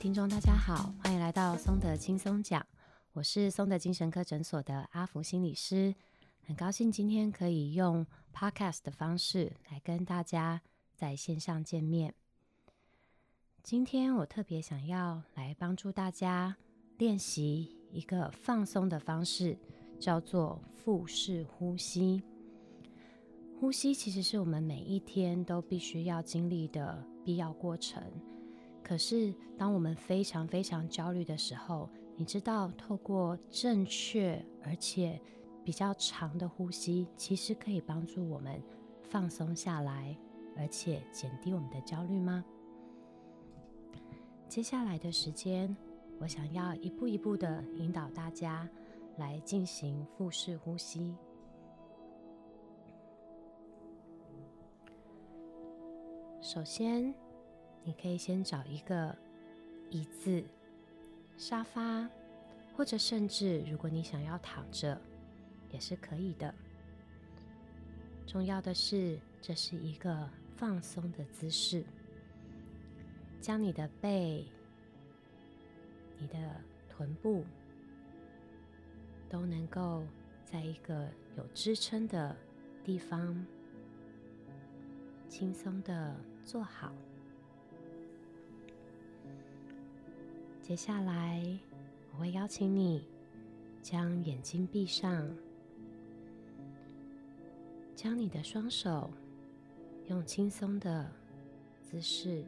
[0.00, 2.66] 听众大家好，欢迎来到松德轻松讲，
[3.12, 5.94] 我是松德精神科诊所的阿福心理师，
[6.40, 10.62] 很高兴今天可以用 Podcast 的方式来跟大家
[10.94, 12.14] 在线上见面。
[13.62, 16.56] 今天我特别想要来帮助大家
[16.96, 19.58] 练习一个放松的方式，
[19.98, 22.22] 叫做腹式呼吸。
[23.60, 28.02] 呼吸其实是我们每一天都必须要经历的必要过程。
[28.90, 35.16] 可是，当我们非常非常焦虑的时候，你知道，透过正确而且
[35.62, 38.60] 比较长的呼吸，其实可以帮助我们
[39.00, 40.18] 放松下来，
[40.56, 42.44] 而且减低我们的焦虑吗？
[44.48, 45.76] 接下来的时间，
[46.18, 48.68] 我想要一步一步的引导大家
[49.18, 51.14] 来进行腹式呼吸。
[56.40, 57.14] 首先，
[57.84, 59.16] 你可以先找一个
[59.90, 60.44] 椅子、
[61.36, 62.08] 沙发，
[62.76, 65.00] 或者甚至如果你想要躺着，
[65.70, 66.54] 也是可以的。
[68.26, 71.84] 重要的是，这是一个放松的姿势，
[73.40, 74.46] 将你的背、
[76.18, 76.36] 你的
[76.88, 77.44] 臀部
[79.28, 80.04] 都能够
[80.44, 82.36] 在一个有支撑的
[82.84, 83.44] 地方，
[85.28, 86.92] 轻松的坐好。
[90.70, 91.44] 接下来，
[92.12, 93.04] 我会邀请你
[93.82, 95.28] 将眼睛闭上，
[97.96, 99.10] 将你的双手
[100.06, 101.10] 用轻松的
[101.82, 102.44] 姿势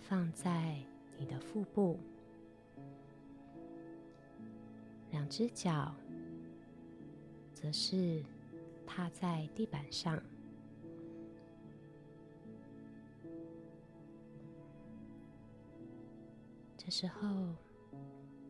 [0.00, 0.82] 放在
[1.16, 1.96] 你的腹部，
[5.12, 5.94] 两只脚
[7.54, 8.20] 则是
[8.84, 10.20] 踏在地板上。
[16.88, 17.28] 这时候，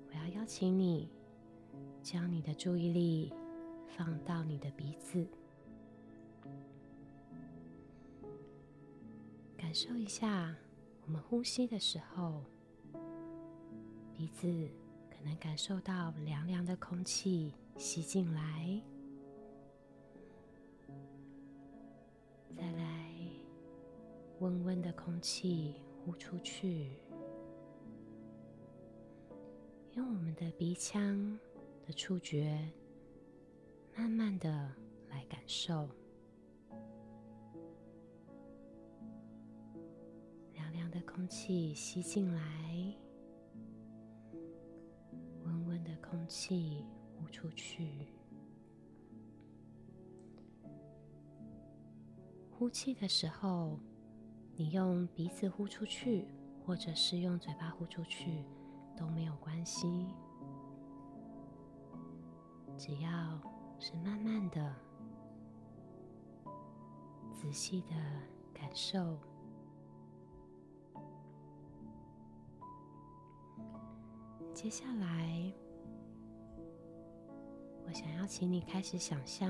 [0.06, 1.10] 我要邀请你
[2.04, 3.32] 将你的注意力
[3.88, 5.26] 放到你的鼻子，
[9.56, 10.54] 感受一下
[11.04, 12.44] 我们呼吸的时候，
[14.16, 14.47] 鼻子
[15.10, 18.81] 可能感受到凉凉的空气吸进来，
[22.56, 23.12] 再来
[24.38, 25.75] 温温的空气
[26.05, 26.93] 呼出去。
[29.99, 31.37] 用我们的鼻腔
[31.85, 32.57] 的触觉，
[33.97, 34.49] 慢慢的
[35.11, 35.89] 来感受
[40.53, 42.95] 凉凉的空气吸进来，
[45.43, 46.85] 温温的空气
[47.17, 48.07] 呼出去。
[52.53, 53.81] 呼气的时候，
[54.55, 56.29] 你用鼻子呼出去，
[56.65, 58.45] 或者是用嘴巴呼出去。
[58.99, 60.09] 都没有关系，
[62.77, 63.11] 只要
[63.79, 64.75] 是慢慢的、
[67.33, 67.95] 仔细的
[68.53, 69.17] 感受。
[74.53, 75.53] 接下来，
[77.87, 79.49] 我想要请你开始想象，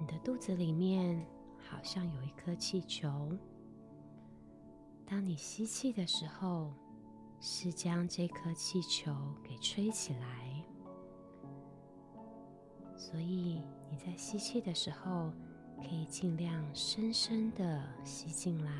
[0.00, 1.26] 你的肚子里面
[1.58, 3.36] 好像有一颗气球。
[5.04, 6.72] 当你吸气的时候，
[7.44, 10.64] 是将这颗气球给吹起来，
[12.96, 13.60] 所以
[13.90, 15.32] 你在吸气的时候，
[15.76, 18.72] 可以尽量深深的吸进来，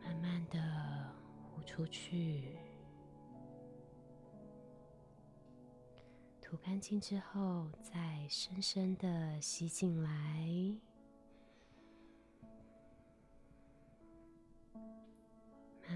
[0.00, 1.12] 慢慢的
[1.50, 2.56] 呼出去，
[6.40, 10.10] 吐干净之后，再深深的吸进来。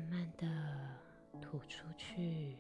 [0.09, 0.47] 慢慢的
[1.41, 2.57] 吐出去，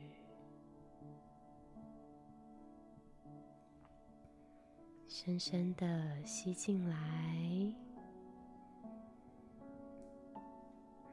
[5.06, 6.96] 深深的吸进来，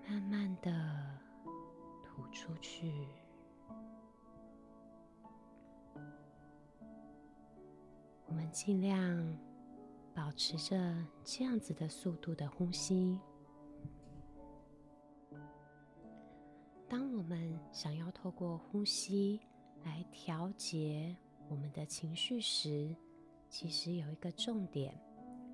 [0.08, 0.72] 慢慢的
[2.04, 3.08] 吐出去。
[8.26, 9.38] 我们尽量
[10.16, 13.20] 保持着这样子的速度的呼吸。
[16.94, 19.42] 当我们想要透过呼吸
[19.84, 21.18] 来调节
[21.50, 22.96] 我们的情绪时，
[23.50, 24.96] 其实有一个重点，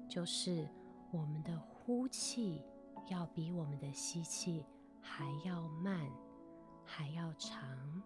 [0.05, 0.67] 就是
[1.13, 2.61] 我们的呼气
[3.07, 4.65] 要比我们的吸气
[4.99, 6.11] 还要慢，
[6.83, 8.03] 还要长。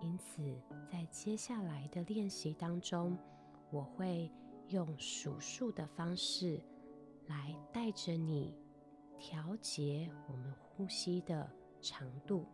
[0.00, 0.58] 因此，
[0.90, 3.18] 在接下来的练习当中，
[3.70, 4.32] 我会
[4.68, 6.58] 用数数的方式
[7.26, 8.56] 来带着你
[9.18, 11.46] 调节我们呼吸的
[11.80, 12.46] 长度。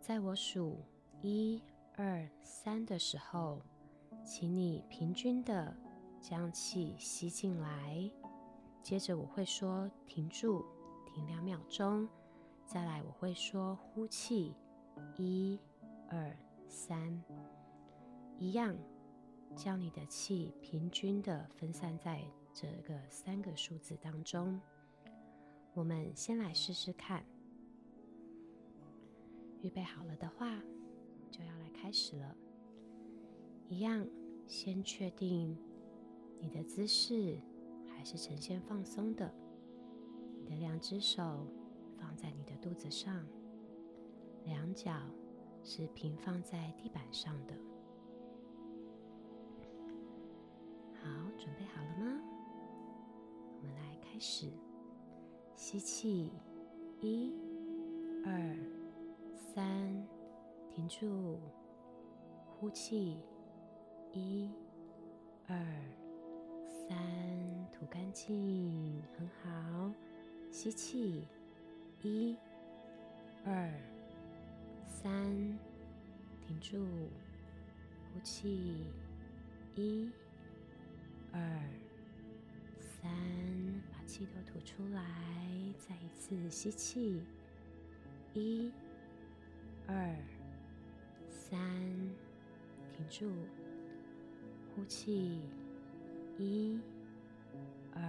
[0.00, 0.78] 在我数
[1.20, 1.62] 一
[1.96, 3.60] 二三的时候，
[4.24, 5.76] 请你平均的
[6.20, 8.10] 将气吸进来。
[8.82, 10.64] 接着我会说停住，
[11.06, 12.08] 停两秒钟。
[12.66, 14.54] 再来我会说呼气，
[15.16, 15.60] 一、
[16.08, 16.36] 二、
[16.66, 17.22] 三，
[18.38, 18.76] 一样，
[19.54, 22.22] 将你的气平均的分散在
[22.52, 24.60] 这个三个数字当中。
[25.74, 27.24] 我们先来试试看。
[29.62, 30.60] 预备好了的话，
[31.30, 32.36] 就要来开始了。
[33.68, 34.06] 一样，
[34.46, 35.56] 先确定
[36.40, 37.38] 你的姿势
[37.86, 39.32] 还是呈现放松的。
[40.38, 41.46] 你的两只手
[41.96, 43.24] 放在你的肚子上，
[44.44, 44.92] 两脚
[45.62, 47.54] 是平放在地板上的。
[50.92, 51.08] 好，
[51.38, 52.20] 准备好了吗？
[53.58, 54.50] 我们来开始。
[55.56, 56.30] 吸气，
[57.00, 57.32] 一、
[58.24, 58.56] 二。
[59.54, 59.62] 三，
[60.70, 61.38] 停住，
[62.58, 63.18] 呼气，
[64.14, 64.48] 一、
[65.46, 65.54] 二、
[66.88, 66.96] 三，
[67.70, 69.92] 吐干净，很好。
[70.50, 71.28] 吸气，
[72.00, 72.34] 一、
[73.44, 73.70] 二、
[74.88, 75.12] 三，
[76.46, 76.86] 停住，
[78.14, 78.86] 呼气，
[79.74, 80.10] 一、
[81.30, 81.40] 二、
[82.80, 83.12] 三，
[84.12, 85.02] 气都吐出来。
[85.78, 87.22] 再一次吸气，
[88.34, 88.70] 一。
[89.88, 90.14] 二、
[91.28, 91.58] 三，
[92.92, 93.32] 停住，
[94.74, 95.40] 呼气，
[96.38, 96.78] 一、
[97.92, 98.00] 二、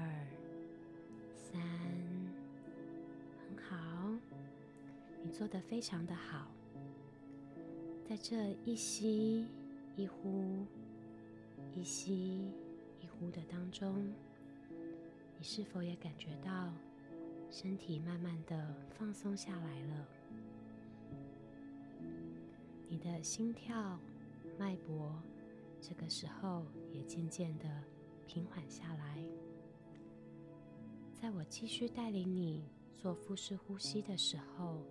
[1.35, 1.59] 三，
[3.39, 4.11] 很好，
[5.23, 6.47] 你做的非常的好。
[8.07, 9.47] 在这一吸
[9.95, 10.65] 一呼、
[11.75, 12.51] 一吸
[13.01, 14.13] 一呼的当中，
[15.43, 16.71] 你是否也感觉到
[17.51, 20.07] 身体慢慢的放松下来了？
[22.87, 23.99] 你的心跳、
[24.57, 25.21] 脉搏，
[25.81, 27.65] 这个时候也渐渐的
[28.25, 29.21] 平缓下来。
[31.13, 32.63] 在我继续带领你
[32.95, 34.81] 做腹式呼吸的时候，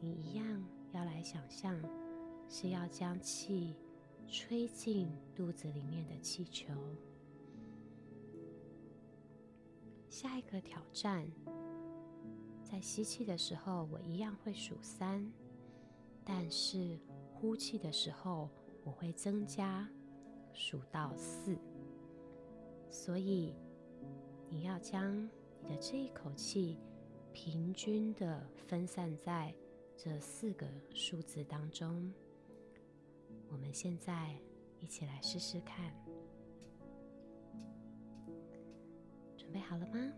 [0.00, 1.80] 你一样要来想象，
[2.48, 3.72] 是要将气
[4.26, 6.74] 吹进肚子里面的气球。
[10.14, 11.28] 下一个挑战，
[12.62, 15.28] 在吸气的时候，我一样会数三。
[16.24, 16.96] 但是
[17.32, 18.48] 呼气的时候，
[18.84, 19.88] 我会增加
[20.52, 21.58] 数到四，
[22.88, 23.56] 所以
[24.48, 25.28] 你要将
[25.60, 26.78] 你的这一口气
[27.32, 29.52] 平均的分散在
[29.96, 30.64] 这四个
[30.94, 32.14] 数字当中。
[33.48, 34.32] 我们现在
[34.78, 35.92] 一起来试试看，
[39.54, 40.12] 准备好了吗？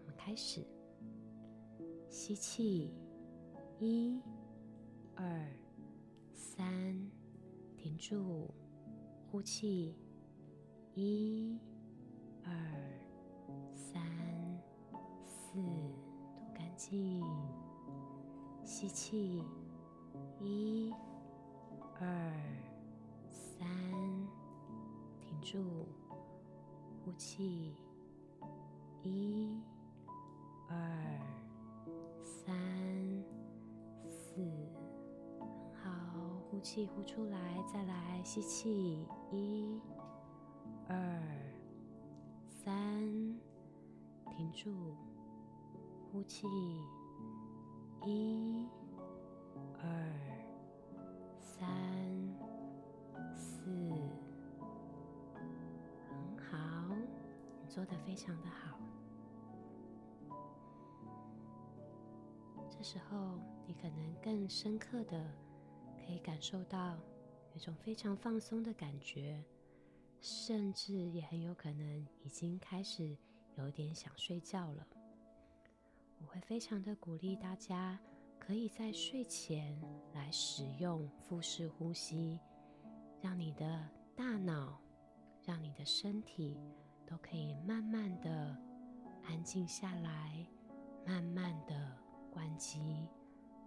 [0.00, 0.64] 我们开始，
[2.08, 2.94] 吸气，
[3.78, 4.22] 一。
[5.16, 5.46] 二、
[6.32, 6.66] 三，
[7.76, 8.48] 停住，
[9.30, 9.94] 呼气，
[10.94, 11.58] 一、
[12.42, 12.50] 二、
[13.74, 14.00] 三、
[15.26, 17.22] 四，吐干净，
[18.64, 19.44] 吸气，
[20.40, 20.90] 一、
[22.00, 22.32] 二、
[23.30, 23.68] 三，
[25.20, 25.84] 停住，
[27.04, 27.74] 呼气，
[29.02, 29.60] 一、
[30.68, 30.76] 二、
[32.24, 32.54] 三、
[34.08, 34.42] 四
[35.74, 35.90] 好。
[36.50, 37.38] 呼气，呼出来，
[37.72, 39.78] 再来吸气，一、
[40.88, 41.22] 二、
[42.48, 42.74] 三，
[44.30, 44.96] 停住，
[46.10, 46.46] 呼气，
[48.06, 48.66] 一、
[49.80, 49.88] 二、
[51.38, 51.68] 三、
[57.78, 58.76] 做得非常的好。
[62.68, 65.32] 这时候，你可能更深刻的。
[65.96, 66.98] 可以感受到
[67.52, 69.44] 有种非常放松的感觉，
[70.20, 73.16] 甚至也很有可能已经开始
[73.56, 74.84] 有点想睡觉了。
[76.18, 77.96] 我会非常的鼓励大家，
[78.40, 79.80] 可以在睡前
[80.14, 82.40] 来使用腹式呼吸，
[83.20, 84.80] 让你的大脑、
[85.44, 86.58] 让你的身体
[87.08, 88.56] 都可以慢慢的
[89.24, 90.46] 安静下来，
[91.06, 91.96] 慢慢的
[92.30, 93.08] 关机，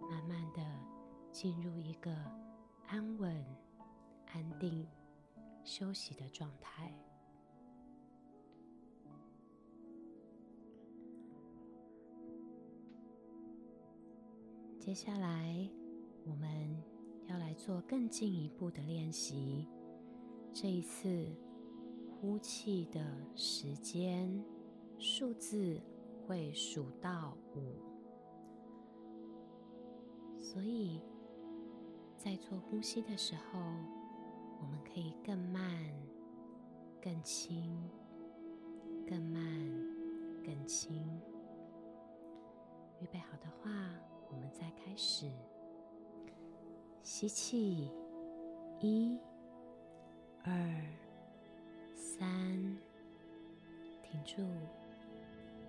[0.00, 0.62] 慢慢的。
[1.32, 2.14] 进入一个
[2.88, 3.42] 安稳、
[4.34, 4.86] 安定、
[5.64, 6.92] 休息的状态。
[14.78, 15.66] 接下来，
[16.26, 16.82] 我们
[17.28, 19.66] 要来做更进一步的练习。
[20.52, 21.34] 这一次，
[22.22, 24.44] 呼气的时间
[24.96, 25.80] 数字
[26.24, 27.82] 会数到五，
[30.38, 31.00] 所以
[32.16, 33.58] 在做呼吸的时候，
[34.60, 35.68] 我们可以更慢、
[37.02, 37.76] 更轻、
[39.04, 39.42] 更慢、
[40.44, 41.04] 更轻。
[43.00, 43.68] 预备好的话，
[44.30, 45.28] 我们再开始。
[47.02, 47.90] 吸气，
[48.78, 49.18] 一、
[50.44, 50.52] 二、
[52.22, 52.30] 三，
[54.04, 54.46] 停住。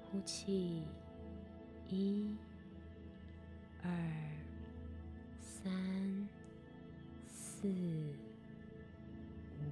[0.03, 0.83] 呼气，
[1.89, 2.37] 一、
[3.81, 3.89] 二、
[5.39, 5.73] 三、
[7.25, 7.67] 四、
[9.57, 9.63] 五，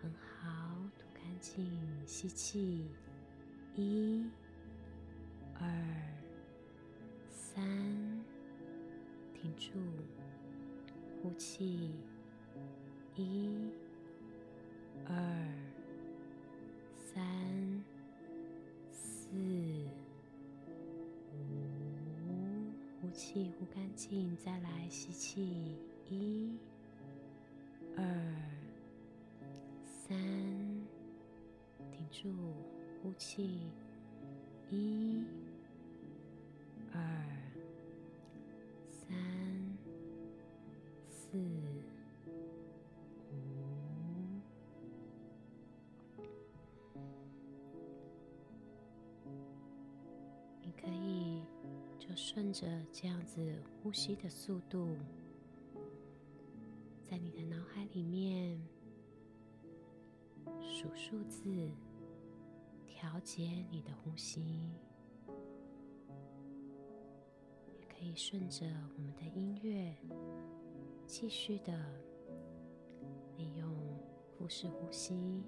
[0.00, 1.70] 很好，吐干净。
[2.06, 2.86] 吸气，
[3.76, 4.24] 一、
[5.56, 5.68] 二、
[7.28, 7.62] 三，
[9.34, 9.72] 停住。
[11.22, 11.90] 呼气，
[13.14, 13.50] 一、
[15.06, 15.14] 二。
[17.12, 17.24] 三
[18.92, 19.28] 四、
[21.32, 21.34] 五，
[23.02, 25.76] 呼气，呼干净，再来吸气，
[26.08, 26.56] 一、
[27.96, 28.04] 二、
[29.82, 30.16] 三，
[31.90, 32.32] 停住，
[33.02, 33.58] 呼气，
[34.70, 35.24] 一、
[36.92, 37.00] 二、
[52.52, 54.96] 着这样子呼吸的速度，
[57.04, 58.60] 在你的脑海里面
[60.60, 61.70] 数数字，
[62.86, 64.70] 调节你的呼吸，
[67.78, 68.66] 也可以顺着
[68.96, 69.94] 我们的音乐，
[71.06, 71.72] 继续的
[73.36, 73.74] 利用
[74.36, 75.42] 腹式呼吸，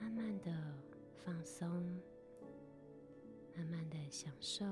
[0.00, 0.52] 慢慢的
[1.24, 1.68] 放松，
[3.56, 4.64] 慢慢的享受。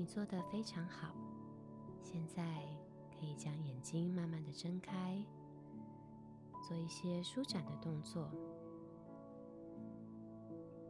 [0.00, 1.14] 你做的非常好，
[2.00, 2.42] 现在
[3.12, 5.22] 可以将眼睛慢慢的睁开，
[6.66, 8.30] 做一些舒展的动作。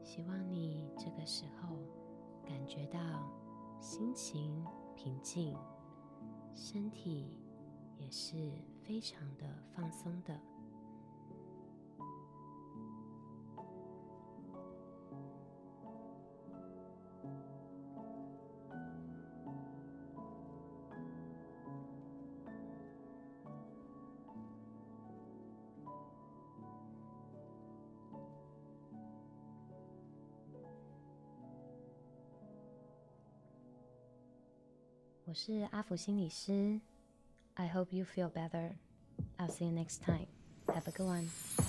[0.05, 1.77] 希望你这个时候
[2.47, 3.01] 感觉到
[3.81, 4.65] 心情
[4.95, 5.57] 平静，
[6.55, 7.37] 身体
[7.97, 8.53] 也是
[8.85, 10.41] 非常的放松的。
[35.40, 36.80] 是阿福心理师。
[37.56, 38.72] I hope you feel better.
[39.38, 40.28] I'll see you next time.
[40.68, 41.69] Have a good one.